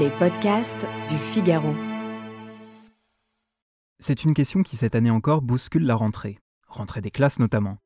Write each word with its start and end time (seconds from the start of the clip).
Les 0.00 0.08
podcasts 0.08 0.86
du 1.10 1.18
Figaro. 1.18 1.74
C'est 3.98 4.24
une 4.24 4.32
question 4.32 4.62
qui 4.62 4.76
cette 4.76 4.94
année 4.94 5.10
encore 5.10 5.42
bouscule 5.42 5.84
la 5.84 5.94
rentrée, 5.94 6.38
rentrée 6.66 7.02
des 7.02 7.10
classes 7.10 7.38
notamment. 7.38 7.76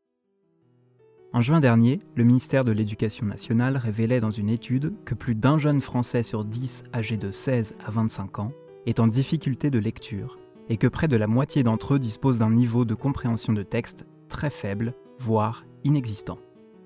En 1.32 1.40
juin 1.40 1.58
dernier, 1.58 2.00
le 2.14 2.22
ministère 2.22 2.64
de 2.64 2.70
l'Éducation 2.70 3.26
nationale 3.26 3.76
révélait 3.76 4.20
dans 4.20 4.30
une 4.30 4.50
étude 4.50 4.92
que 5.04 5.14
plus 5.14 5.34
d'un 5.34 5.58
jeune 5.58 5.80
Français 5.80 6.22
sur 6.22 6.44
10 6.44 6.84
âgé 6.94 7.16
de 7.16 7.32
16 7.32 7.74
à 7.84 7.90
25 7.90 8.38
ans 8.38 8.52
est 8.86 9.00
en 9.00 9.08
difficulté 9.08 9.70
de 9.70 9.80
lecture 9.80 10.38
et 10.68 10.76
que 10.76 10.86
près 10.86 11.08
de 11.08 11.16
la 11.16 11.26
moitié 11.26 11.64
d'entre 11.64 11.94
eux 11.94 11.98
disposent 11.98 12.38
d'un 12.38 12.50
niveau 12.50 12.84
de 12.84 12.94
compréhension 12.94 13.52
de 13.52 13.64
texte 13.64 14.06
très 14.28 14.50
faible, 14.50 14.94
voire 15.18 15.64
inexistant. 15.82 16.38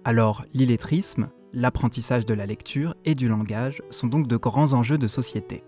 Alors, 0.04 0.46
l'illettrisme, 0.54 1.28
l'apprentissage 1.52 2.26
de 2.26 2.34
la 2.34 2.46
lecture 2.46 2.94
et 3.04 3.14
du 3.14 3.28
langage 3.28 3.82
sont 3.90 4.06
donc 4.06 4.26
de 4.26 4.36
grands 4.36 4.72
enjeux 4.72 4.98
de 4.98 5.06
société. 5.06 5.62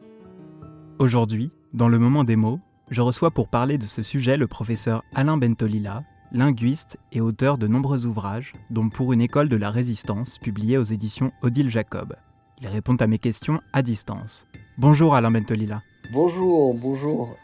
Aujourd'hui, 0.98 1.50
dans 1.72 1.88
le 1.88 1.98
moment 1.98 2.24
des 2.24 2.36
mots, 2.36 2.60
je 2.90 3.00
reçois 3.00 3.30
pour 3.30 3.48
parler 3.48 3.78
de 3.78 3.86
ce 3.86 4.02
sujet 4.02 4.36
le 4.36 4.46
professeur 4.46 5.02
Alain 5.14 5.36
Bentolila, 5.36 6.02
linguiste 6.30 6.98
et 7.10 7.20
auteur 7.20 7.58
de 7.58 7.66
nombreux 7.66 8.06
ouvrages, 8.06 8.52
dont 8.70 8.88
Pour 8.88 9.12
une 9.12 9.20
école 9.20 9.48
de 9.48 9.56
la 9.56 9.70
résistance, 9.70 10.38
publié 10.38 10.78
aux 10.78 10.82
éditions 10.82 11.32
Odile 11.42 11.70
Jacob. 11.70 12.14
Il 12.60 12.68
répond 12.68 12.96
à 12.96 13.06
mes 13.06 13.18
questions 13.18 13.60
à 13.72 13.82
distance. 13.82 14.46
Bonjour 14.78 15.14
Alain 15.14 15.30
Bentolila. 15.30 15.82
Bonjour, 16.12 16.74
bonjour. 16.74 17.36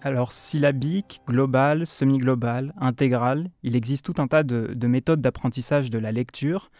Alors, 0.00 0.30
syllabique, 0.30 1.20
global, 1.26 1.84
semi-global, 1.84 2.72
intégral, 2.80 3.48
il 3.64 3.74
existe 3.74 4.04
tout 4.04 4.14
un 4.18 4.28
tas 4.28 4.44
de, 4.44 4.86
méthodes 4.86 5.20
d'apprentissage 5.20 5.90
de 5.90 5.98
la 5.98 6.12
lecture. 6.12 6.70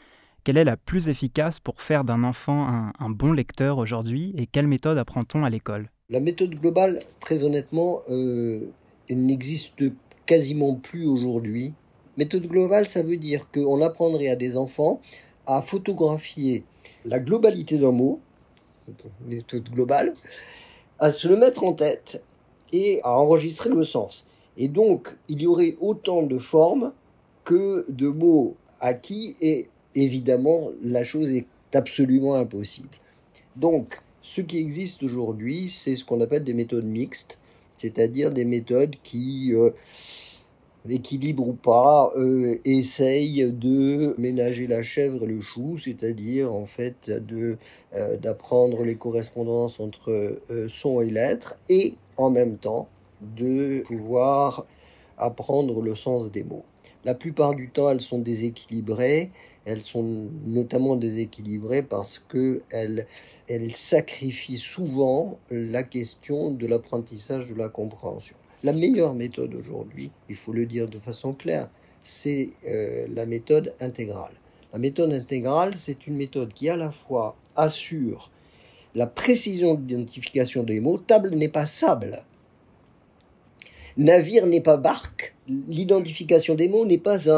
Quelle 0.44 0.56
est 0.56 0.64
la 0.64 0.76
plus 0.76 1.08
efficace 1.08 1.58
pour 1.58 1.82
faire 1.82 2.04
d'un 2.04 2.22
enfant 2.22 2.92
un, 2.98 3.10
bon 3.10 3.32
lecteur 3.32 3.78
aujourd'hui 3.78 4.32
et 4.36 4.46
quelle 4.46 4.68
méthode 4.68 4.98
apprend-on 4.98 5.42
à 5.42 5.50
l'école? 5.50 5.90
La 6.10 6.20
méthode 6.20 6.54
globale, 6.54 7.02
très 7.18 7.42
honnêtement, 7.42 8.02
euh, 8.08 8.70
elle 9.10 9.26
n'existe 9.26 9.82
quasiment 10.24 10.74
plus 10.74 11.06
aujourd'hui. 11.06 11.74
Méthode 12.18 12.46
globale, 12.46 12.86
ça 12.86 13.02
veut 13.02 13.16
dire 13.16 13.48
qu'on 13.52 13.82
apprendrait 13.82 14.28
à 14.28 14.36
des 14.36 14.56
enfants 14.56 15.00
à 15.46 15.60
photographier 15.60 16.62
la 17.04 17.18
globalité 17.18 17.78
d'un 17.78 17.92
mot, 17.92 18.20
méthode 19.26 19.68
globale, 19.70 20.14
à 21.00 21.10
se 21.10 21.26
le 21.26 21.36
mettre 21.36 21.64
en 21.64 21.72
tête 21.72 22.22
et 22.72 23.00
à 23.02 23.18
enregistrer 23.18 23.70
le 23.70 23.84
sens. 23.84 24.26
Et 24.56 24.68
donc, 24.68 25.08
il 25.28 25.42
y 25.42 25.46
aurait 25.46 25.76
autant 25.80 26.22
de 26.22 26.38
formes 26.38 26.92
que 27.44 27.86
de 27.88 28.08
mots 28.08 28.56
acquis, 28.80 29.36
et 29.40 29.68
évidemment, 29.94 30.70
la 30.82 31.04
chose 31.04 31.30
est 31.30 31.46
absolument 31.74 32.34
impossible. 32.34 32.88
Donc, 33.56 34.00
ce 34.22 34.40
qui 34.40 34.58
existe 34.58 35.02
aujourd'hui, 35.02 35.70
c'est 35.70 35.96
ce 35.96 36.04
qu'on 36.04 36.20
appelle 36.20 36.44
des 36.44 36.54
méthodes 36.54 36.84
mixtes, 36.84 37.38
c'est-à-dire 37.78 38.30
des 38.30 38.44
méthodes 38.44 38.96
qui, 39.02 39.54
euh, 39.54 39.70
équilibre 40.88 41.46
ou 41.46 41.52
pas, 41.52 42.12
euh, 42.16 42.58
essayent 42.64 43.52
de 43.52 44.14
ménager 44.18 44.66
la 44.66 44.82
chèvre 44.82 45.24
et 45.24 45.26
le 45.26 45.40
chou, 45.40 45.78
c'est-à-dire 45.78 46.52
en 46.54 46.66
fait 46.66 47.10
de 47.10 47.56
euh, 47.94 48.16
d'apprendre 48.16 48.84
les 48.84 48.96
correspondances 48.96 49.80
entre 49.80 50.10
euh, 50.50 50.68
son 50.68 51.00
et 51.00 51.10
lettres, 51.10 51.58
et 51.68 51.94
en 52.16 52.30
même 52.30 52.56
temps 52.58 52.88
de 53.36 53.82
pouvoir 53.86 54.66
apprendre 55.16 55.82
le 55.82 55.94
sens 55.94 56.30
des 56.30 56.44
mots. 56.44 56.64
La 57.04 57.14
plupart 57.14 57.54
du 57.54 57.70
temps, 57.70 57.90
elles 57.90 58.00
sont 58.00 58.18
déséquilibrées. 58.18 59.30
Elles 59.64 59.82
sont 59.82 60.28
notamment 60.46 60.96
déséquilibrées 60.96 61.82
parce 61.82 62.18
qu'elles 62.18 63.06
elles 63.48 63.76
sacrifient 63.76 64.58
souvent 64.58 65.38
la 65.50 65.82
question 65.82 66.50
de 66.50 66.66
l'apprentissage 66.66 67.48
de 67.48 67.54
la 67.54 67.68
compréhension. 67.68 68.36
La 68.64 68.72
meilleure 68.72 69.14
méthode 69.14 69.54
aujourd'hui, 69.54 70.10
il 70.28 70.34
faut 70.34 70.52
le 70.52 70.66
dire 70.66 70.88
de 70.88 70.98
façon 70.98 71.32
claire, 71.32 71.68
c'est 72.02 72.50
euh, 72.66 73.06
la 73.08 73.24
méthode 73.24 73.74
intégrale. 73.80 74.32
La 74.72 74.80
méthode 74.80 75.12
intégrale, 75.12 75.74
c'est 75.76 76.06
une 76.08 76.16
méthode 76.16 76.52
qui 76.52 76.68
à 76.68 76.76
la 76.76 76.90
fois 76.90 77.36
assure 77.54 78.30
la 78.94 79.06
précision 79.06 79.74
d'identification 79.74 80.64
des 80.64 80.80
mots. 80.80 80.98
Table 80.98 81.34
n'est 81.36 81.48
pas 81.48 81.66
sable. 81.66 82.24
Navire 83.96 84.46
n'est 84.46 84.60
pas 84.60 84.76
barque. 84.76 85.34
L'identification 85.46 86.54
des 86.54 86.68
mots 86.68 86.84
n'est 86.84 86.98
pas 86.98 87.28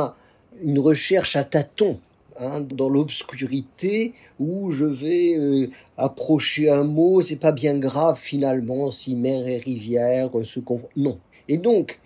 une 0.63 0.79
recherche 0.79 1.37
à 1.37 1.45
tâtons. 1.45 2.01
Hein, 2.39 2.61
dans 2.61 2.89
l'obscurité 2.89 4.15
où 4.39 4.71
je 4.71 4.85
vais 4.85 5.37
euh, 5.37 5.69
approcher 5.97 6.71
un 6.71 6.85
mot, 6.85 7.21
c'est 7.21 7.37
pas 7.37 7.53
bien 7.53 7.77
grave 7.79 8.19
finalement 8.19 8.91
si 8.91 9.15
mer 9.15 9.47
et 9.49 9.59
rivière 9.59 10.31
se 10.45 10.61
confondent. 10.61 10.91
Non. 10.97 11.19
Et 11.49 11.57
donc, 11.57 12.01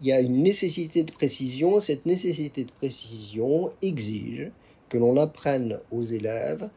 il 0.00 0.08
y 0.08 0.12
a 0.12 0.20
une 0.20 0.42
nécessité 0.42 1.02
de 1.02 1.12
précision. 1.12 1.80
Cette 1.80 2.06
nécessité 2.06 2.64
de 2.64 2.70
précision 2.70 3.72
exige 3.82 4.50
que 4.88 4.98
l'on 4.98 5.16
apprenne 5.16 5.80
aux 5.90 6.04
élèves 6.04 6.68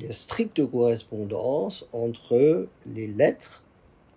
la 0.00 0.12
stricte 0.12 0.64
correspondance 0.70 1.86
entre 1.92 2.68
les 2.86 3.06
lettres 3.06 3.62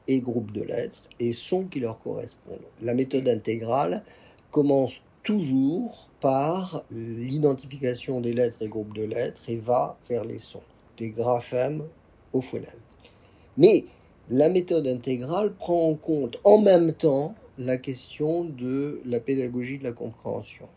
et 0.07 0.21
groupes 0.21 0.51
de 0.51 0.63
lettres 0.63 1.01
et 1.19 1.33
sons 1.33 1.65
qui 1.65 1.79
leur 1.79 1.99
correspondent. 1.99 2.59
La 2.81 2.93
méthode 2.93 3.27
intégrale 3.27 4.03
commence 4.51 5.01
toujours 5.27 6.07
par 6.21 6.85
l'identification 6.89 8.21
des 8.21 8.31
lettres 8.31 8.61
et 8.61 8.69
groupes 8.69 8.95
de 8.95 9.03
lettres 9.03 9.41
et 9.49 9.57
va 9.57 9.97
vers 10.09 10.23
les 10.23 10.39
sons, 10.39 10.61
des 10.95 11.09
graphèmes 11.09 11.83
au 12.31 12.39
phonème. 12.39 12.79
Mais 13.57 13.83
la 14.29 14.47
méthode 14.47 14.87
intégrale 14.87 15.53
prend 15.53 15.89
en 15.89 15.95
compte 15.95 16.37
en 16.45 16.59
même 16.59 16.93
temps 16.93 17.35
la 17.57 17.75
question 17.75 18.45
de 18.45 19.01
la 19.03 19.19
pédagogie 19.19 19.79
de 19.79 19.83
la 19.83 19.91
compréhension. 19.91 20.69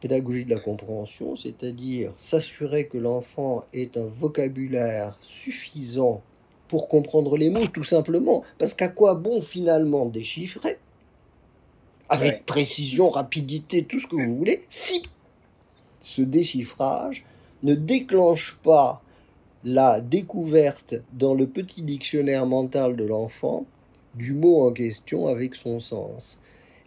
Pédagogie 0.00 0.46
de 0.46 0.50
la 0.54 0.60
compréhension, 0.60 1.36
c'est-à-dire 1.36 2.14
s'assurer 2.16 2.88
que 2.88 2.96
l'enfant 2.96 3.64
ait 3.74 3.90
un 3.98 4.06
vocabulaire 4.06 5.18
suffisant 5.20 6.22
pour 6.68 6.88
comprendre 6.88 7.36
les 7.36 7.50
mots, 7.50 7.66
tout 7.66 7.84
simplement. 7.84 8.42
Parce 8.56 8.72
qu'à 8.72 8.88
quoi 8.88 9.14
bon 9.14 9.42
finalement 9.42 10.06
déchiffrer 10.06 10.78
avec 12.08 12.46
précision, 12.46 13.10
rapidité, 13.10 13.84
tout 13.84 14.00
ce 14.00 14.06
que 14.06 14.16
vous 14.16 14.36
voulez, 14.36 14.64
si 14.68 15.02
ce 16.00 16.22
déchiffrage 16.22 17.24
ne 17.62 17.74
déclenche 17.74 18.58
pas 18.62 19.02
la 19.64 20.00
découverte 20.00 20.94
dans 21.14 21.34
le 21.34 21.46
petit 21.46 21.82
dictionnaire 21.82 22.46
mental 22.46 22.96
de 22.96 23.04
l'enfant 23.04 23.64
du 24.14 24.34
mot 24.34 24.66
en 24.66 24.72
question 24.72 25.26
avec 25.26 25.54
son 25.54 25.80
sens. 25.80 26.38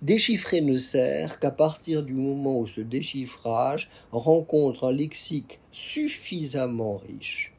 Déchiffrer 0.04 0.62
ne 0.62 0.78
sert 0.78 1.40
qu'à 1.40 1.50
partir 1.50 2.04
du 2.04 2.14
moment 2.14 2.60
où 2.60 2.68
ce 2.68 2.82
déchiffrage 2.82 3.90
rencontre 4.12 4.88
un 4.88 4.92
lexique 4.92 5.60
suffisamment 5.72 6.98
riche 6.98 7.52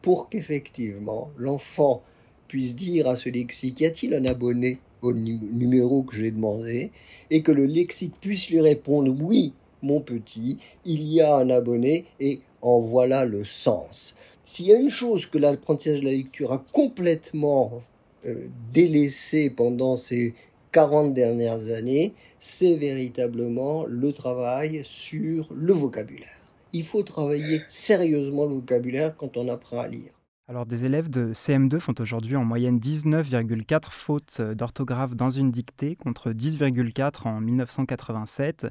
pour 0.00 0.28
qu'effectivement 0.28 1.30
l'enfant 1.36 2.02
puisse 2.46 2.76
dire 2.76 3.08
à 3.08 3.16
ce 3.16 3.28
lexique 3.28 3.80
Y 3.80 3.86
a-t-il 3.86 4.14
un 4.14 4.24
abonné? 4.26 4.78
Au 5.02 5.12
numéro 5.12 6.02
que 6.04 6.16
j'ai 6.16 6.30
demandé 6.30 6.90
et 7.30 7.42
que 7.42 7.52
le 7.52 7.66
lexique 7.66 8.20
puisse 8.20 8.48
lui 8.48 8.60
répondre 8.60 9.14
oui, 9.20 9.52
mon 9.82 10.00
petit, 10.00 10.58
il 10.84 11.02
y 11.02 11.20
a 11.20 11.36
un 11.36 11.50
abonné 11.50 12.06
et 12.20 12.40
en 12.62 12.80
voilà 12.80 13.24
le 13.24 13.44
sens. 13.44 14.16
S'il 14.44 14.66
y 14.66 14.72
a 14.72 14.78
une 14.78 14.90
chose 14.90 15.26
que 15.26 15.38
l'apprentissage 15.38 16.00
de 16.00 16.04
la 16.04 16.12
lecture 16.12 16.52
a 16.52 16.64
complètement 16.72 17.82
euh, 18.26 18.46
délaissé 18.72 19.50
pendant 19.50 19.96
ces 19.96 20.34
40 20.72 21.12
dernières 21.12 21.70
années, 21.70 22.14
c'est 22.40 22.76
véritablement 22.76 23.84
le 23.86 24.12
travail 24.12 24.82
sur 24.84 25.48
le 25.54 25.72
vocabulaire. 25.72 26.28
Il 26.72 26.84
faut 26.84 27.02
travailler 27.02 27.60
sérieusement 27.68 28.46
le 28.46 28.54
vocabulaire 28.54 29.16
quand 29.16 29.36
on 29.36 29.48
apprend 29.48 29.80
à 29.80 29.88
lire. 29.88 30.12
Alors, 30.48 30.66
des 30.66 30.84
élèves 30.84 31.08
de 31.08 31.32
CM2 31.32 31.78
font 31.78 31.94
aujourd'hui 32.00 32.34
en 32.34 32.44
moyenne 32.44 32.78
19,4 32.78 33.90
fautes 33.90 34.38
euh, 34.40 34.54
d'orthographe 34.54 35.14
dans 35.14 35.30
une 35.30 35.52
dictée 35.52 35.94
contre 35.94 36.32
10,4 36.32 37.28
en 37.28 37.40
1987. 37.40 38.66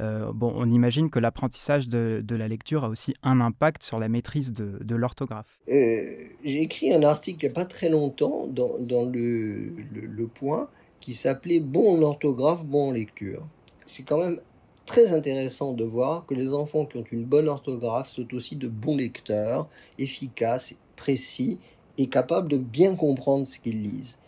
Euh, 0.00 0.32
bon, 0.32 0.50
on 0.56 0.70
imagine 0.70 1.10
que 1.10 1.18
l'apprentissage 1.18 1.88
de, 1.88 2.24
la 2.30 2.48
lecture 2.48 2.84
a 2.84 2.88
aussi 2.88 3.14
un 3.22 3.42
impact 3.42 3.82
sur 3.82 3.98
la 3.98 4.08
maîtrise 4.08 4.54
de, 4.54 4.94
l'orthographe. 4.94 5.58
Euh, 5.68 6.00
j'ai 6.42 6.62
écrit 6.62 6.92
un 6.94 7.02
article 7.02 7.44
il 7.44 7.48
n'y 7.48 7.52
a 7.52 7.54
pas 7.54 7.66
très 7.66 7.90
longtemps 7.90 8.46
dans, 8.48 9.04
le, 9.04 9.74
le, 9.92 10.26
Point 10.26 10.70
qui 11.00 11.12
s'appelait 11.12 11.60
Bon 11.60 12.02
orthographe, 12.02 12.64
bon 12.64 12.92
lecture. 12.92 13.46
C'est 13.84 14.04
quand 14.04 14.18
même 14.18 14.40
très 14.86 15.12
intéressant 15.12 15.74
de 15.74 15.84
voir 15.84 16.24
que 16.24 16.34
les 16.34 16.54
enfants 16.54 16.86
qui 16.86 16.96
ont 16.96 17.04
une 17.12 17.24
bonne 17.24 17.48
orthographe 17.48 18.08
sont 18.08 18.32
aussi 18.34 18.56
de 18.56 18.68
bons 18.68 18.96
lecteurs, 18.96 19.68
efficaces 19.98 20.74
précis 21.00 21.58
et 21.96 22.08
capable 22.08 22.48
de 22.48 22.58
bien 22.58 22.94
comprendre 22.94 23.46
ce 23.46 23.58
qu'ils 23.58 23.82
lisent. 23.82 24.18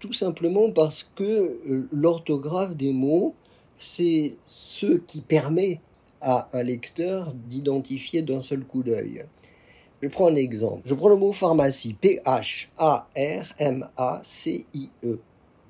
Tout 0.00 0.12
simplement 0.12 0.70
parce 0.72 1.08
que 1.14 1.24
euh, 1.24 1.88
l'orthographe 1.92 2.74
des 2.76 2.92
mots, 2.92 3.34
c'est 3.78 4.34
ce 4.46 4.98
qui 4.98 5.20
permet 5.20 5.80
à 6.20 6.48
un 6.52 6.64
lecteur 6.64 7.32
d'identifier 7.48 8.22
d'un 8.22 8.40
seul 8.40 8.64
coup 8.64 8.82
d'œil. 8.82 9.24
Je 10.02 10.08
prends 10.08 10.26
un 10.26 10.34
exemple. 10.34 10.82
Je 10.84 10.94
prends 10.94 11.08
le 11.08 11.16
mot 11.16 11.32
pharmacie, 11.32 11.94
P-H-A-R-M-A-C-I-E. 11.94 12.40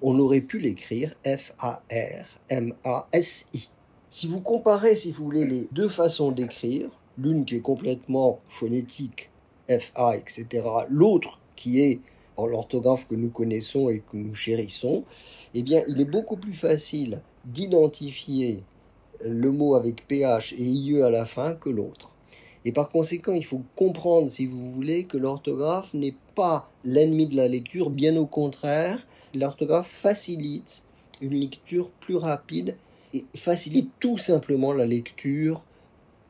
On 0.02 0.18
aurait 0.18 0.40
pu 0.40 0.58
l'écrire 0.58 1.14
F-A-R-M-A-S-I. 1.24 1.60
Si 4.10 4.26
vous 4.26 4.40
comparez, 4.40 4.96
si 4.96 5.12
vous 5.12 5.24
voulez, 5.24 5.44
les 5.44 5.68
deux 5.72 5.88
façons 5.88 6.32
d'écrire, 6.32 6.88
l'une 7.18 7.44
qui 7.44 7.56
est 7.56 7.60
complètement 7.60 8.40
phonétique, 8.48 9.30
F-A, 9.68 10.16
etc., 10.16 10.64
l'autre 10.88 11.40
qui 11.56 11.80
est 11.80 12.00
en 12.36 12.46
l'orthographe 12.46 13.06
que 13.08 13.14
nous 13.14 13.30
connaissons 13.30 13.88
et 13.88 14.00
que 14.00 14.16
nous 14.16 14.34
chérissons, 14.34 15.04
eh 15.54 15.62
bien, 15.62 15.82
il 15.88 16.00
est 16.00 16.04
beaucoup 16.04 16.36
plus 16.36 16.52
facile 16.52 17.22
d'identifier 17.46 18.62
le 19.24 19.50
mot 19.50 19.74
avec 19.74 20.06
PH 20.06 20.52
et 20.52 20.62
IE 20.62 21.02
à 21.02 21.10
la 21.10 21.24
fin 21.24 21.54
que 21.54 21.70
l'autre. 21.70 22.10
Et 22.64 22.72
par 22.72 22.90
conséquent, 22.90 23.32
il 23.32 23.44
faut 23.44 23.62
comprendre, 23.76 24.28
si 24.28 24.46
vous 24.46 24.72
voulez, 24.72 25.04
que 25.04 25.16
l'orthographe 25.16 25.94
n'est 25.94 26.16
pas 26.34 26.68
l'ennemi 26.84 27.26
de 27.26 27.36
la 27.36 27.48
lecture, 27.48 27.90
bien 27.90 28.16
au 28.16 28.26
contraire, 28.26 29.06
l'orthographe 29.34 29.88
facilite 29.88 30.82
une 31.20 31.34
lecture 31.34 31.90
plus 32.00 32.16
rapide 32.16 32.76
et 33.14 33.24
facilite 33.34 33.90
tout 34.00 34.18
simplement 34.18 34.72
la 34.72 34.84
lecture 34.84 35.62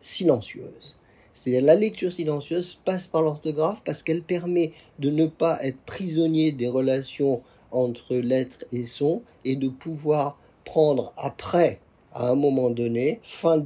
silencieuse. 0.01 1.06
La 1.49 1.77
lecture 1.77 2.13
silencieuse 2.13 2.81
passe 2.85 3.07
par 3.07 3.23
l'orthographe 3.23 3.81
parce 3.85 4.03
qu'elle 4.03 4.23
permet 4.23 4.73
de 4.99 5.11
ne 5.11 5.27
pas 5.27 5.63
être 5.63 5.79
prisonnier 5.87 6.51
des 6.51 6.67
relations 6.67 7.41
entre 7.71 8.17
lettres 8.17 8.65
et 8.73 8.83
sons 8.83 9.23
et 9.45 9.55
de 9.55 9.69
pouvoir 9.69 10.41
prendre 10.65 11.13
après, 11.17 11.79
à 12.13 12.31
un 12.31 12.35
moment 12.35 12.71
donné, 12.71 13.21
fin 13.23 13.65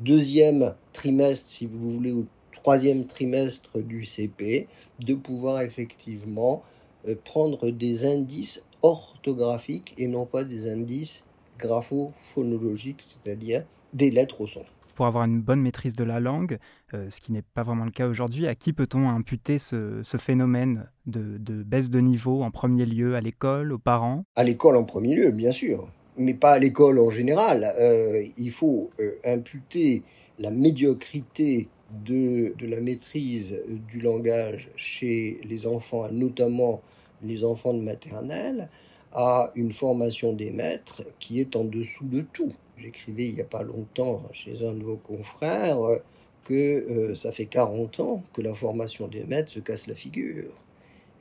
deuxième 0.00 0.74
trimestre, 0.92 1.48
si 1.48 1.66
vous 1.66 1.88
voulez, 1.88 2.10
ou 2.10 2.26
troisième 2.52 3.06
trimestre 3.06 3.78
du 3.78 4.04
CP, 4.04 4.66
de 4.98 5.14
pouvoir 5.14 5.60
effectivement 5.60 6.64
euh, 7.06 7.14
prendre 7.24 7.70
des 7.70 8.06
indices 8.06 8.64
orthographiques 8.82 9.94
et 9.98 10.08
non 10.08 10.26
pas 10.26 10.42
des 10.42 10.68
indices 10.68 11.22
grapho-phonologiques, 11.60 13.02
c'est-à-dire 13.02 13.64
des 13.92 14.10
lettres 14.10 14.40
au 14.40 14.48
son. 14.48 14.64
Pour 14.98 15.06
avoir 15.06 15.26
une 15.26 15.40
bonne 15.40 15.60
maîtrise 15.60 15.94
de 15.94 16.02
la 16.02 16.18
langue, 16.18 16.58
euh, 16.92 17.08
ce 17.08 17.20
qui 17.20 17.30
n'est 17.30 17.44
pas 17.54 17.62
vraiment 17.62 17.84
le 17.84 17.92
cas 17.92 18.08
aujourd'hui, 18.08 18.48
à 18.48 18.56
qui 18.56 18.72
peut-on 18.72 19.08
imputer 19.08 19.58
ce, 19.58 20.02
phénomène 20.18 20.88
de, 21.06 21.38
baisse 21.62 21.88
de 21.88 22.00
niveau 22.00 22.42
en 22.42 22.50
premier 22.50 22.84
lieu? 22.84 23.14
À 23.14 23.20
l'école, 23.20 23.70
aux 23.70 23.78
parents? 23.78 24.24
À 24.34 24.42
l'école 24.42 24.74
en 24.74 24.82
premier 24.82 25.14
lieu, 25.14 25.30
bien 25.30 25.52
sûr 25.52 25.88
mais 26.16 26.34
pas 26.34 26.54
à 26.54 26.58
l'école 26.58 26.98
en 26.98 27.10
général. 27.10 27.72
Euh, 27.78 28.24
il 28.36 28.50
faut 28.50 28.90
euh, 28.98 29.12
imputer 29.24 30.02
la 30.40 30.50
médiocrité 30.50 31.68
de, 32.04 32.54
de, 32.58 32.66
la 32.66 32.80
maîtrise 32.80 33.56
du 33.68 34.00
langage 34.00 34.68
chez 34.74 35.38
les 35.44 35.68
enfants, 35.68 36.08
notamment 36.10 36.82
les 37.22 37.44
enfants 37.44 37.72
de 37.72 37.82
maternelle, 37.82 38.68
à 39.12 39.52
une 39.54 39.72
formation 39.72 40.32
des 40.32 40.50
maîtres 40.50 41.04
qui 41.20 41.38
est 41.40 41.54
en 41.54 41.62
dessous 41.62 42.06
de 42.06 42.22
tout. 42.22 42.52
J'écrivais 42.80 43.28
il 43.28 43.34
n'y 43.34 43.40
a 43.40 43.44
pas 43.44 43.62
longtemps 43.62 44.22
chez 44.32 44.66
un 44.66 44.72
de 44.72 44.82
vos 44.82 44.96
confrères 44.96 45.78
que 46.44 46.54
euh, 46.54 47.14
ça 47.14 47.32
fait 47.32 47.46
40 47.46 48.00
ans 48.00 48.22
que 48.32 48.40
la 48.40 48.54
formation 48.54 49.08
des 49.08 49.24
maîtres 49.24 49.50
se 49.50 49.60
casse 49.60 49.86
la 49.86 49.94
figure. 49.94 50.52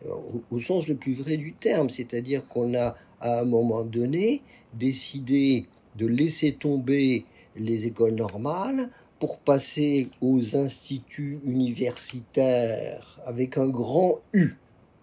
Au, 0.07 0.43
au 0.51 0.61
sens 0.61 0.87
le 0.87 0.95
plus 0.95 1.15
vrai 1.15 1.37
du 1.37 1.53
terme, 1.53 1.89
c'est-à-dire 1.89 2.47
qu'on 2.47 2.75
a 2.75 2.95
à 3.21 3.39
un 3.39 3.45
moment 3.45 3.83
donné, 3.83 4.41
décidé 4.73 5.65
de 5.95 6.05
laisser 6.05 6.53
tomber 6.53 7.25
les 7.55 7.85
écoles 7.85 8.15
normales 8.15 8.89
pour 9.19 9.39
passer 9.39 10.09
aux 10.21 10.55
instituts 10.55 11.39
universitaires 11.43 13.19
avec 13.25 13.57
un 13.57 13.67
grand 13.67 14.19
U 14.33 14.55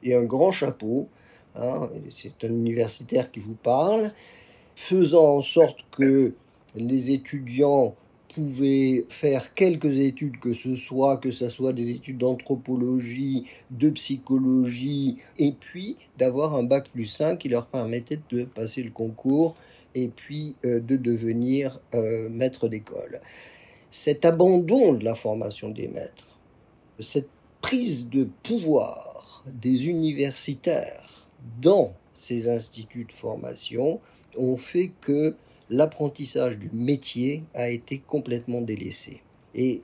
et 0.03 0.15
un 0.15 0.23
grand 0.23 0.53
chapeau. 0.53 1.09
Hein, 1.57 1.89
c'est 2.11 2.45
un 2.45 2.51
universitaire 2.51 3.31
qui 3.31 3.41
vous 3.41 3.57
parle, 3.57 4.13
faisant 4.77 5.37
en 5.37 5.43
sorte 5.43 5.79
que 5.97 6.35
les 6.75 7.11
étudiants 7.11 7.95
pouvez 8.35 9.07
faire 9.11 9.55
quelques 9.55 9.97
études 9.99 10.39
que 10.41 10.55
ce 10.55 10.75
soit, 10.75 11.19
que 11.19 11.31
ce 11.31 11.49
soit 11.49 11.73
des 11.73 11.91
études 11.91 12.19
d'anthropologie, 12.19 13.47
de 13.71 13.91
psychologie, 13.91 15.19
et 15.39 15.53
puis 15.53 15.97
d'avoir 16.19 16.55
un 16.55 16.65
bac 16.65 16.89
plus 16.91 17.07
5 17.07 17.39
qui 17.39 17.49
leur 17.49 17.67
permettait 17.67 18.19
de 18.31 18.45
passer 18.45 18.83
le 18.83 18.91
concours 18.91 19.55
et 19.95 20.09
puis 20.09 20.57
euh, 20.65 20.81
de 20.81 20.97
devenir 20.97 21.81
euh, 21.95 22.29
maître 22.29 22.69
d'école. 22.69 23.21
Cet 23.91 24.25
abandon 24.25 24.95
de 24.95 25.05
la 25.05 25.15
formation 25.15 25.69
des 25.69 25.87
maîtres, 25.87 26.39
cette 26.99 27.29
prise 27.61 28.09
de 28.09 28.29
pouvoir 28.43 29.45
des 29.47 29.87
universitaires 29.87 31.29
dans 31.63 31.93
ces 32.13 32.49
instituts 32.49 33.05
de 33.05 33.13
formation 33.13 34.01
ont 34.37 34.57
fait 34.57 34.91
que 35.01 35.37
l'apprentissage 35.71 36.59
du 36.59 36.71
métier 36.73 37.43
a 37.55 37.71
été 37.71 37.99
complètement 37.99 38.61
délaissé. 38.61 39.21
Et 39.55 39.83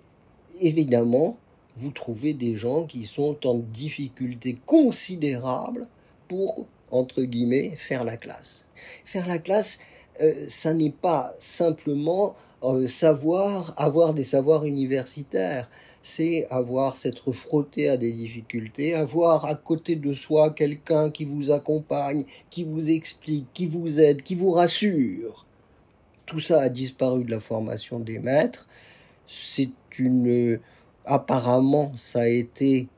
évidemment, 0.60 1.38
vous 1.76 1.90
trouvez 1.90 2.34
des 2.34 2.56
gens 2.56 2.84
qui 2.84 3.06
sont 3.06 3.46
en 3.46 3.54
difficulté 3.54 4.58
considérable 4.66 5.86
pour, 6.28 6.66
entre 6.90 7.22
guillemets, 7.22 7.74
faire 7.76 8.04
la 8.04 8.16
classe. 8.16 8.66
Faire 9.04 9.26
la 9.26 9.38
classe, 9.38 9.78
euh, 10.20 10.32
ça 10.48 10.74
n'est 10.74 10.90
pas 10.90 11.34
simplement 11.38 12.34
euh, 12.62 12.88
savoir, 12.88 13.74
avoir 13.76 14.12
des 14.14 14.24
savoirs 14.24 14.64
universitaires 14.64 15.70
c'est 16.02 16.46
avoir 16.50 16.96
s'être 16.96 17.32
frotté 17.32 17.88
à 17.88 17.96
des 17.96 18.12
difficultés, 18.12 18.94
avoir 18.94 19.44
à 19.44 19.54
côté 19.54 19.96
de 19.96 20.14
soi 20.14 20.50
quelqu'un 20.50 21.10
qui 21.10 21.24
vous 21.24 21.50
accompagne, 21.50 22.24
qui 22.48 22.64
vous 22.64 22.90
explique, 22.90 23.46
qui 23.52 23.66
vous 23.66 24.00
aide, 24.00 24.22
qui 24.22 24.34
vous 24.34 24.52
rassure 24.52 25.46
tout 26.30 26.38
ça 26.38 26.60
a 26.60 26.68
disparu 26.68 27.24
de 27.24 27.30
la 27.32 27.40
formation 27.40 27.98
des 27.98 28.20
maîtres. 28.20 28.68
C'est 29.26 29.72
une. 29.98 30.60
Apparemment, 31.04 31.92
ça 31.96 32.20
a 32.20 32.28
été 32.28 32.88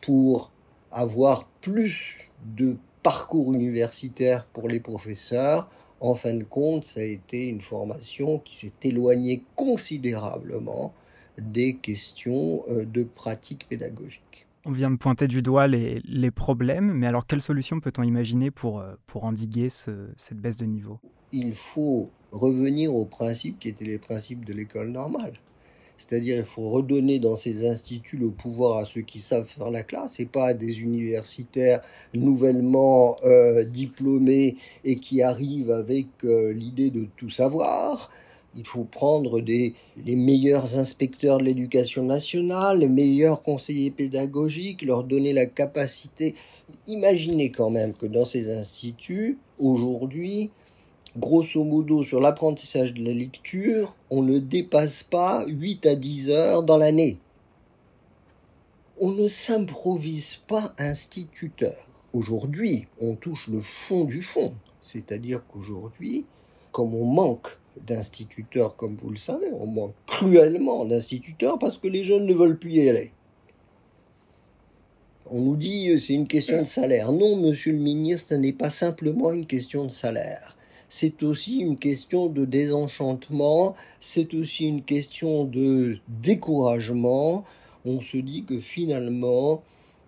pour 0.00 0.52
avoir 0.92 1.48
plus 1.60 2.18
de 2.56 2.76
parcours 3.02 3.52
universitaire 3.52 4.46
pour 4.52 4.68
les 4.68 4.78
professeurs. 4.78 5.68
En 6.00 6.14
fin 6.14 6.34
de 6.34 6.44
compte, 6.44 6.84
ça 6.84 7.00
a 7.00 7.04
été 7.04 7.48
une 7.48 7.60
formation 7.60 8.38
qui 8.38 8.54
s'est 8.56 8.74
éloignée 8.84 9.42
considérablement 9.56 10.94
des 11.38 11.76
questions 11.76 12.62
euh, 12.68 12.84
de 12.84 13.02
pratique 13.02 13.66
pédagogique. 13.68 14.46
On 14.64 14.70
vient 14.70 14.90
de 14.90 14.96
pointer 14.96 15.26
du 15.26 15.42
doigt 15.42 15.66
les, 15.66 16.00
les 16.04 16.30
problèmes, 16.30 16.92
mais 16.92 17.08
alors 17.08 17.26
quelle 17.26 17.42
solution 17.42 17.80
peut-on 17.80 18.04
imaginer 18.04 18.52
pour, 18.52 18.78
euh, 18.78 18.94
pour 19.08 19.24
endiguer 19.24 19.68
cette 19.68 20.38
baisse 20.40 20.56
de 20.56 20.66
niveau? 20.66 21.00
Il 21.32 21.54
faut 21.54 22.10
revenir 22.32 22.94
aux 22.94 23.04
principes 23.04 23.58
qui 23.58 23.68
étaient 23.68 23.84
les 23.84 23.98
principes 23.98 24.44
de 24.44 24.52
l'école 24.52 24.90
normale. 24.90 25.34
C'est-à-dire 25.98 26.36
il 26.38 26.44
faut 26.44 26.68
redonner 26.68 27.18
dans 27.18 27.36
ces 27.36 27.66
instituts 27.66 28.16
le 28.16 28.30
pouvoir 28.30 28.78
à 28.78 28.84
ceux 28.84 29.02
qui 29.02 29.20
savent 29.20 29.46
faire 29.46 29.70
la 29.70 29.82
classe 29.82 30.18
et 30.18 30.26
pas 30.26 30.48
à 30.48 30.54
des 30.54 30.80
universitaires 30.80 31.80
nouvellement 32.12 33.16
euh, 33.24 33.64
diplômés 33.64 34.56
et 34.84 34.96
qui 34.96 35.22
arrivent 35.22 35.70
avec 35.70 36.08
euh, 36.24 36.52
l'idée 36.52 36.90
de 36.90 37.06
tout 37.16 37.30
savoir. 37.30 38.10
Il 38.56 38.66
faut 38.66 38.84
prendre 38.84 39.40
des, 39.40 39.74
les 40.04 40.16
meilleurs 40.16 40.76
inspecteurs 40.76 41.38
de 41.38 41.44
l'éducation 41.44 42.02
nationale, 42.04 42.80
les 42.80 42.88
meilleurs 42.88 43.42
conseillers 43.42 43.90
pédagogiques, 43.90 44.82
leur 44.82 45.04
donner 45.04 45.32
la 45.32 45.46
capacité. 45.46 46.34
Imaginez 46.86 47.50
quand 47.50 47.70
même 47.70 47.94
que 47.94 48.06
dans 48.06 48.26
ces 48.26 48.50
instituts, 48.50 49.38
aujourd'hui, 49.58 50.50
grosso 51.16 51.62
modo, 51.62 52.04
sur 52.04 52.20
l'apprentissage 52.20 52.94
de 52.94 53.04
la 53.04 53.12
lecture, 53.12 53.96
on 54.10 54.22
ne 54.22 54.38
dépasse 54.38 55.02
pas 55.02 55.44
8 55.46 55.86
à 55.86 55.94
10 55.94 56.30
heures 56.30 56.62
dans 56.62 56.78
l'année. 56.78 57.18
On 59.00 59.10
ne 59.10 59.28
s'improvise 59.28 60.36
pas 60.46 60.74
instituteur. 60.78 61.86
Aujourd'hui, 62.12 62.86
on 63.00 63.14
touche 63.14 63.48
le 63.48 63.60
fond 63.60 64.04
du 64.04 64.22
fond. 64.22 64.54
C'est-à-dire 64.80 65.42
qu'aujourd'hui, 65.48 66.24
comme 66.70 66.94
on 66.94 67.06
manque 67.06 67.58
d'instituteurs, 67.86 68.76
comme 68.76 68.96
vous 68.96 69.10
le 69.10 69.16
savez, 69.16 69.50
on 69.52 69.66
manque 69.66 69.94
cruellement 70.06 70.84
d'instituteurs 70.84 71.58
parce 71.58 71.78
que 71.78 71.88
les 71.88 72.04
jeunes 72.04 72.26
ne 72.26 72.34
veulent 72.34 72.58
plus 72.58 72.72
y 72.72 72.88
aller. 72.88 73.12
On 75.30 75.40
nous 75.40 75.56
dit 75.56 75.98
c'est 76.00 76.14
une 76.14 76.26
question 76.26 76.60
de 76.60 76.66
salaire. 76.66 77.12
Non, 77.12 77.36
monsieur 77.36 77.72
le 77.72 77.78
ministre, 77.78 78.30
ce 78.30 78.34
n'est 78.34 78.52
pas 78.52 78.70
simplement 78.70 79.32
une 79.32 79.46
question 79.46 79.84
de 79.84 79.90
salaire 79.90 80.56
c'est 80.94 81.22
aussi 81.22 81.60
une 81.60 81.78
question 81.78 82.26
de 82.26 82.44
désenchantement, 82.44 83.74
c'est 83.98 84.34
aussi 84.34 84.66
une 84.66 84.82
question 84.82 85.44
de 85.44 85.96
découragement. 86.08 87.44
On 87.86 88.02
se 88.02 88.18
dit 88.18 88.44
que 88.44 88.60
finalement, 88.60 89.62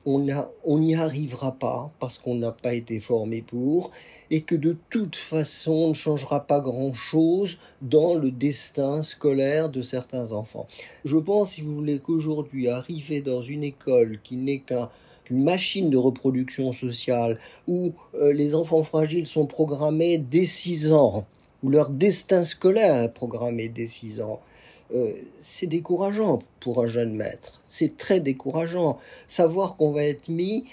on 0.04 0.78
n'y 0.78 0.94
arrivera 0.94 1.52
pas 1.52 1.90
parce 2.00 2.18
qu'on 2.18 2.34
n'a 2.34 2.52
pas 2.52 2.74
été 2.74 3.00
formé 3.00 3.40
pour 3.40 3.92
et 4.30 4.42
que 4.42 4.54
de 4.54 4.76
toute 4.90 5.16
façon 5.16 5.72
on 5.72 5.88
ne 5.88 5.94
changera 5.94 6.40
pas 6.40 6.60
grand-chose 6.60 7.56
dans 7.80 8.14
le 8.14 8.30
destin 8.30 9.02
scolaire 9.02 9.70
de 9.70 9.80
certains 9.80 10.32
enfants. 10.32 10.68
Je 11.06 11.16
pense, 11.16 11.52
si 11.52 11.62
vous 11.62 11.74
voulez, 11.74 11.98
qu'aujourd'hui, 11.98 12.68
arriver 12.68 13.22
dans 13.22 13.42
une 13.42 13.64
école 13.64 14.20
qui 14.22 14.36
n'est 14.36 14.58
qu'une 15.25 15.43
machine 15.43 15.90
de 15.90 15.97
reproduction 15.97 16.73
sociale, 16.73 17.38
où 17.66 17.93
euh, 18.14 18.33
les 18.33 18.54
enfants 18.54 18.83
fragiles 18.83 19.26
sont 19.26 19.47
programmés 19.47 20.19
dès 20.19 20.47
6 20.47 20.93
ans, 20.93 21.26
où 21.62 21.71
leur 21.71 21.90
destin 21.90 22.45
scolaire 22.45 23.02
est 23.02 23.14
programmé 23.14 23.69
dès 23.69 23.88
6 23.88 24.21
ans, 24.21 24.40
euh, 24.93 25.12
c'est 25.40 25.66
décourageant 25.66 26.40
pour 26.61 26.83
un 26.83 26.87
jeune 26.87 27.14
maître. 27.14 27.62
C'est 27.66 27.97
très 27.97 28.21
décourageant. 28.21 28.99
Savoir 29.28 29.76
qu'on 29.76 29.93
va 29.93 30.04
être 30.04 30.28
mis 30.28 30.64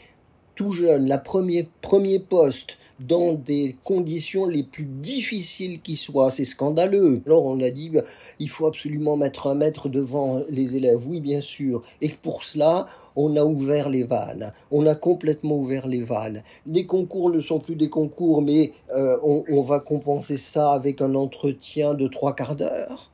tout 0.56 0.74
jeune, 0.74 1.08
la 1.08 1.18
premier, 1.18 1.70
premier 1.82 2.20
poste, 2.20 2.78
dans 3.08 3.34
des 3.34 3.76
conditions 3.84 4.46
les 4.46 4.64
plus 4.64 4.86
difficiles 4.86 5.82
qui 5.82 5.96
soient. 5.96 6.32
C'est 6.32 6.46
scandaleux. 6.46 7.22
Alors 7.26 7.46
on 7.46 7.60
a 7.62 7.70
dit, 7.70 7.90
bah, 7.90 8.02
il 8.40 8.50
faut 8.50 8.68
absolument 8.68 9.18
mettre 9.18 9.48
un 9.48 9.56
maître 9.56 9.90
devant 9.90 10.42
les 10.50 10.76
élèves. 10.76 11.08
Oui, 11.08 11.20
bien 11.20 11.42
sûr. 11.42 11.84
Et 12.02 12.10
pour 12.10 12.44
cela, 12.44 12.88
on 13.16 13.36
a 13.36 13.44
ouvert 13.44 13.90
les 13.90 14.04
vannes. 14.04 14.54
On 14.72 14.86
a 14.86 14.96
complètement 14.96 15.58
ouvert 15.58 15.88
les 15.88 16.04
vannes. 16.04 16.44
Les 16.66 16.86
concours 16.86 17.30
ne 17.30 17.42
sont 17.42 17.60
plus 17.60 17.76
des 17.76 17.90
concours, 17.90 18.42
mais 18.42 18.74
euh, 18.96 19.18
on, 19.24 19.44
on 19.50 19.62
va 19.62 19.80
compenser 19.80 20.38
ça 20.38 20.74
avec 20.74 21.02
un 21.02 21.16
entretien 21.16 21.94
de 21.94 22.08
trois 22.08 22.36
quarts 22.36 22.56
d'heure 22.56 23.12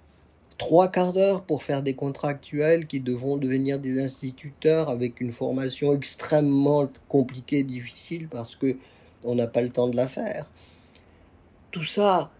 trois 0.58 0.88
quarts 0.88 1.14
d'heure 1.14 1.44
pour 1.44 1.64
faire 1.64 1.84
des 1.84 1.94
contractuels 1.94 2.88
qui 2.88 3.00
devront 3.00 3.38
devenir 3.38 3.80
des 3.80 4.02
instituteurs 4.02 4.90
avec 4.90 5.22
une 5.22 5.32
formation 5.32 5.94
extrêmement 5.94 6.90
compliquée, 7.10 7.64
difficile 7.64 8.28
parce 8.28 8.56
que 8.56 8.76
on 9.24 9.36
n'a 9.36 9.48
pas 9.48 9.62
le 9.62 9.70
temps 9.70 9.88
de 9.88 9.96
la 9.96 10.08
faire. 10.08 10.50
Tout 11.72 11.84
ça, 11.84 12.32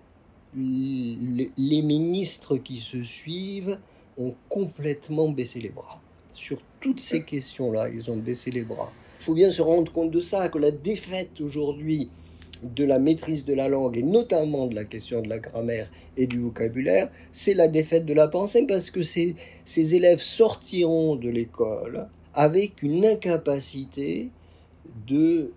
les 0.56 1.82
ministres 1.82 2.58
qui 2.58 2.80
se 2.80 3.04
suivent 3.04 3.78
ont 4.18 4.34
complètement 4.50 5.30
baissé 5.30 5.60
les 5.60 5.70
bras. 5.70 6.02
Sur 6.34 6.60
toutes 6.80 7.00
ces 7.00 7.24
questions-là, 7.24 7.90
ils 7.90 8.10
ont 8.10 8.18
baissé 8.18 8.52
les 8.52 8.64
bras. 8.64 8.92
Il 9.20 9.24
faut 9.24 9.34
bien 9.34 9.52
se 9.52 9.62
rendre 9.62 9.92
compte 9.92 10.12
de 10.12 10.22
ça, 10.22 10.50
que 10.50 10.58
la 10.58 10.72
défaite 10.72 11.42
aujourd'hui 11.42 12.10
de 12.64 12.84
la 12.84 13.00
maîtrise 13.00 13.46
de 13.46 13.54
la 13.54 13.70
langue 13.70 13.98
et 13.98 14.04
notamment 14.04 14.68
de 14.68 14.76
la 14.76 14.86
question 14.86 15.22
de 15.22 15.30
la 15.30 15.40
grammaire 15.40 15.92
et 16.16 16.26
du 16.28 16.40
vocabulaire, 16.40 17.10
c'est 17.32 17.54
la 17.54 17.68
défaite 17.68 18.06
de 18.06 18.14
la 18.14 18.28
pensée 18.28 18.66
parce 18.68 18.90
que 18.90 19.04
ces, 19.04 19.36
ces 19.66 19.94
élèves 19.96 20.22
sortiront 20.22 21.16
de 21.16 21.30
l'école 21.30 22.08
avec 22.34 22.82
une 22.84 23.06
incapacité 23.06 24.30
de 25.08 25.52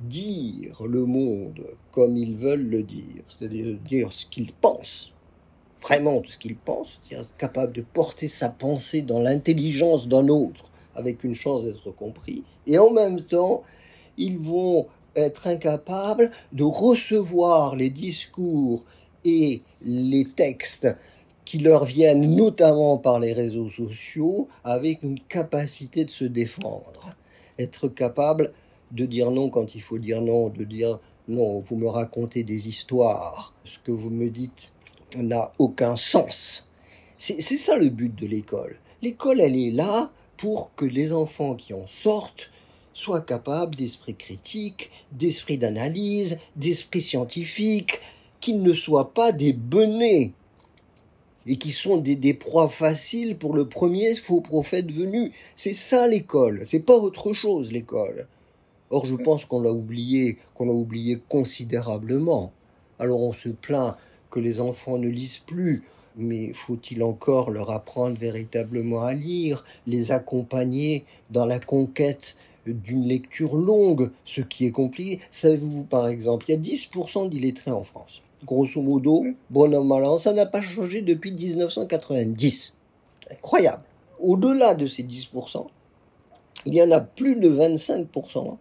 dire 0.00 0.82
le 0.84 1.06
monde 1.06 1.64
comme 1.90 2.16
ils 2.16 2.36
veulent 2.36 2.68
le 2.68 2.82
dire, 2.82 3.22
c'est-à-dire 3.28 3.78
dire 3.88 4.12
ce 4.12 4.26
qu'ils 4.26 4.52
pensent, 4.52 5.12
vraiment 5.82 6.22
ce 6.26 6.38
qu'ils 6.38 6.56
pensent, 6.56 7.00
c'est-à-dire 7.08 7.36
capable 7.36 7.72
de 7.72 7.82
porter 7.82 8.28
sa 8.28 8.48
pensée 8.48 9.02
dans 9.02 9.20
l'intelligence 9.20 10.08
d'un 10.08 10.28
autre 10.28 10.70
avec 10.94 11.24
une 11.24 11.34
chance 11.34 11.64
d'être 11.64 11.90
compris, 11.90 12.44
et 12.66 12.78
en 12.78 12.90
même 12.90 13.20
temps, 13.20 13.62
ils 14.16 14.38
vont 14.38 14.86
être 15.14 15.46
incapable 15.46 16.30
de 16.52 16.64
recevoir 16.64 17.76
les 17.76 17.90
discours 17.90 18.84
et 19.24 19.62
les 19.82 20.26
textes 20.26 20.88
qui 21.44 21.58
leur 21.58 21.84
viennent 21.84 22.34
notamment 22.34 22.98
par 22.98 23.20
les 23.20 23.32
réseaux 23.32 23.70
sociaux 23.70 24.48
avec 24.64 25.02
une 25.02 25.20
capacité 25.20 26.04
de 26.04 26.10
se 26.10 26.24
défendre. 26.24 27.14
Être 27.58 27.88
capable 27.88 28.52
de 28.92 29.06
dire 29.06 29.30
non 29.30 29.50
quand 29.50 29.74
il 29.74 29.82
faut 29.82 29.98
dire 29.98 30.20
non, 30.20 30.48
de 30.48 30.64
dire 30.64 30.98
non, 31.28 31.60
vous 31.60 31.76
me 31.76 31.88
racontez 31.88 32.44
des 32.44 32.68
histoires, 32.68 33.52
ce 33.64 33.78
que 33.80 33.90
vous 33.90 34.10
me 34.10 34.28
dites 34.28 34.72
n'a 35.16 35.52
aucun 35.58 35.96
sens. 35.96 36.68
C'est 37.18 37.40
ça 37.40 37.76
le 37.76 37.88
but 37.88 38.14
de 38.14 38.26
l'école. 38.26 38.76
L'école, 39.02 39.40
elle 39.40 39.56
est 39.56 39.70
là 39.70 40.12
pour 40.36 40.70
que 40.76 40.84
les 40.84 41.12
enfants 41.12 41.54
qui 41.54 41.72
en 41.72 41.86
sortent 41.86 42.50
soient 42.92 43.22
capables 43.22 43.74
d'esprit 43.74 44.14
critique, 44.14 44.90
d'esprit 45.12 45.58
d'analyse, 45.58 46.38
d'esprit 46.56 47.00
scientifique, 47.00 48.00
qu'ils 48.40 48.62
ne 48.62 48.74
soient 48.74 49.12
pas 49.12 49.32
des 49.32 49.52
benets 49.52 50.32
et 51.46 51.56
qui 51.56 51.72
sont 51.72 51.96
des, 51.96 52.16
des, 52.16 52.34
proies 52.34 52.68
faciles 52.68 53.36
pour 53.36 53.54
le 53.54 53.68
premier 53.68 54.14
faux 54.14 54.40
prophète 54.40 54.90
venu. 54.90 55.32
C'est 55.56 55.74
ça 55.74 56.06
l'école, 56.06 56.64
c'est 56.66 56.80
pas 56.80 56.96
autre 56.96 57.32
chose 57.32 57.72
l'école. 57.72 58.26
Or 58.90 59.04
je 59.04 59.14
pense 59.14 59.44
qu'on 59.44 59.60
l'a 59.60 59.72
oublié, 59.72 60.38
qu'on 60.54 60.66
l'a 60.66 60.72
oublié 60.72 61.20
considérablement. 61.28 62.52
Alors 62.98 63.20
on 63.22 63.32
se 63.32 63.48
plaint 63.48 63.96
que 64.30 64.40
les 64.40 64.60
enfants 64.60 64.98
ne 64.98 65.08
lisent 65.08 65.42
plus, 65.46 65.82
mais 66.16 66.52
faut-il 66.52 67.02
encore 67.02 67.50
leur 67.50 67.70
apprendre 67.70 68.16
véritablement 68.18 69.02
à 69.02 69.12
lire, 69.12 69.64
les 69.86 70.12
accompagner 70.12 71.04
dans 71.30 71.46
la 71.46 71.58
conquête 71.58 72.36
d'une 72.66 73.06
lecture 73.06 73.56
longue, 73.56 74.10
ce 74.24 74.40
qui 74.40 74.66
est 74.66 74.72
compliqué. 74.72 75.20
Savez-vous, 75.30 75.84
par 75.84 76.08
exemple, 76.08 76.46
il 76.48 76.54
y 76.54 76.58
a 76.58 76.60
10% 76.60 77.28
d'illettrés 77.28 77.70
en 77.70 77.84
France. 77.84 78.22
Grosso 78.44 78.82
modo, 78.82 79.24
bonhomme 79.50 79.88
malin, 79.88 80.18
ça 80.18 80.32
n'a 80.32 80.46
pas 80.46 80.60
changé 80.60 81.02
depuis 81.02 81.32
1990. 81.32 82.74
Incroyable. 83.30 83.82
Au-delà 84.20 84.74
de 84.74 84.86
ces 84.86 85.02
10%, 85.02 85.66
il 86.66 86.74
y 86.74 86.82
en 86.82 86.90
a 86.90 87.00
plus 87.00 87.36
de 87.36 87.50
25% 87.50 88.56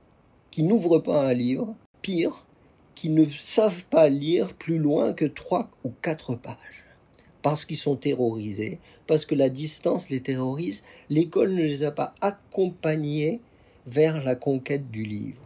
qui 0.55 0.63
n'ouvrent 0.63 0.99
pas 0.99 1.27
un 1.27 1.33
livre, 1.33 1.75
pire, 2.01 2.47
qui 2.95 3.09
ne 3.09 3.25
savent 3.27 3.83
pas 3.89 4.07
lire 4.07 4.53
plus 4.53 4.77
loin 4.77 5.11
que 5.11 5.25
3 5.25 5.69
ou 5.83 5.91
4 6.01 6.35
pages 6.35 6.85
parce 7.41 7.65
qu'ils 7.65 7.75
sont 7.75 7.97
terrorisés, 7.97 8.79
parce 9.05 9.25
que 9.25 9.35
la 9.35 9.49
distance 9.49 10.09
les 10.09 10.21
terrorise, 10.21 10.81
l'école 11.09 11.51
ne 11.51 11.61
les 11.61 11.83
a 11.83 11.91
pas 11.91 12.15
accompagnés 12.21 13.41
vers 13.85 14.23
la 14.23 14.35
conquête 14.35 14.89
du 14.91 15.03
livre. 15.03 15.45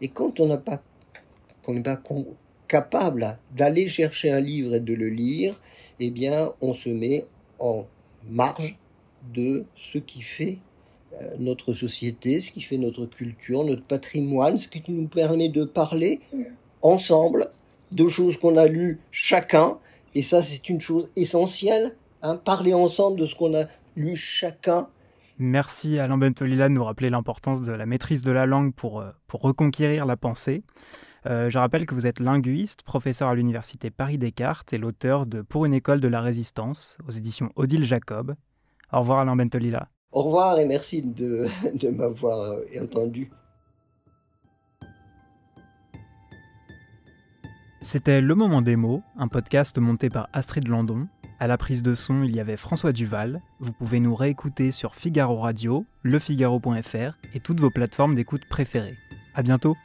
Et 0.00 0.06
quand 0.06 0.38
on 0.38 0.56
pas, 0.58 0.80
n'est 1.66 1.82
pas 1.82 2.00
capable 2.68 3.38
d'aller 3.56 3.88
chercher 3.88 4.30
un 4.30 4.40
livre 4.40 4.76
et 4.76 4.80
de 4.80 4.94
le 4.94 5.08
lire, 5.08 5.60
eh 5.98 6.10
bien, 6.10 6.52
on 6.60 6.72
se 6.72 6.88
met 6.88 7.24
en 7.58 7.84
marge 8.30 8.78
de 9.34 9.64
ce 9.74 9.98
qui 9.98 10.22
fait 10.22 10.58
notre 11.38 11.72
société, 11.72 12.40
ce 12.40 12.50
qui 12.50 12.60
fait 12.60 12.78
notre 12.78 13.06
culture, 13.06 13.64
notre 13.64 13.82
patrimoine, 13.82 14.58
ce 14.58 14.68
qui 14.68 14.82
nous 14.88 15.08
permet 15.08 15.48
de 15.48 15.64
parler 15.64 16.20
ensemble 16.82 17.48
de 17.92 18.08
choses 18.08 18.36
qu'on 18.36 18.56
a 18.56 18.66
lues 18.66 18.98
chacun. 19.10 19.78
Et 20.14 20.22
ça, 20.22 20.42
c'est 20.42 20.68
une 20.68 20.80
chose 20.80 21.10
essentielle. 21.16 21.94
Hein, 22.22 22.36
parler 22.36 22.74
ensemble 22.74 23.20
de 23.20 23.26
ce 23.26 23.34
qu'on 23.34 23.54
a 23.54 23.66
lu 23.94 24.16
chacun 24.16 24.88
Merci 25.38 25.98
Alain 25.98 26.16
Bentolila 26.16 26.68
de 26.68 26.74
nous 26.74 26.84
rappeler 26.84 27.10
l'importance 27.10 27.60
de 27.60 27.72
la 27.72 27.84
maîtrise 27.84 28.22
de 28.22 28.30
la 28.30 28.46
langue 28.46 28.72
pour, 28.74 29.00
euh, 29.00 29.10
pour 29.26 29.42
reconquérir 29.42 30.06
la 30.06 30.16
pensée. 30.16 30.64
Euh, 31.26 31.50
je 31.50 31.58
rappelle 31.58 31.84
que 31.84 31.94
vous 31.94 32.06
êtes 32.06 32.20
linguiste, 32.20 32.82
professeur 32.82 33.28
à 33.28 33.34
l'université 33.34 33.90
Paris-Descartes 33.90 34.72
et 34.72 34.78
l'auteur 34.78 35.26
de 35.26 35.42
Pour 35.42 35.66
une 35.66 35.74
école 35.74 36.00
de 36.00 36.08
la 36.08 36.22
résistance 36.22 36.96
aux 37.06 37.10
éditions 37.10 37.50
Odile 37.56 37.84
Jacob. 37.84 38.34
Au 38.92 39.00
revoir 39.00 39.18
Alain 39.18 39.36
Bentolila. 39.36 39.88
Au 40.12 40.22
revoir 40.22 40.58
et 40.58 40.64
merci 40.64 41.02
de, 41.02 41.48
m'avoir 41.90 42.40
euh, 42.40 42.64
entendu. 42.82 43.30
C'était 47.82 48.20
Le 48.20 48.34
Moment 48.34 48.62
des 48.62 48.76
mots, 48.76 49.02
un 49.16 49.28
podcast 49.28 49.78
monté 49.78 50.10
par 50.10 50.28
Astrid 50.32 50.66
Landon 50.66 51.06
à 51.38 51.46
la 51.46 51.58
prise 51.58 51.82
de 51.82 51.94
son, 51.94 52.22
il 52.22 52.34
y 52.34 52.40
avait 52.40 52.56
François 52.56 52.92
Duval. 52.92 53.42
Vous 53.60 53.72
pouvez 53.72 54.00
nous 54.00 54.14
réécouter 54.14 54.70
sur 54.70 54.94
Figaro 54.94 55.36
Radio, 55.36 55.84
lefigaro.fr 56.02 57.18
et 57.34 57.40
toutes 57.40 57.60
vos 57.60 57.68
plateformes 57.68 58.14
d'écoute 58.14 58.46
préférées. 58.48 58.96
À 59.34 59.42
bientôt! 59.42 59.76